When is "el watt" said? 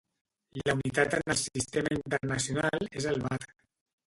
3.13-3.55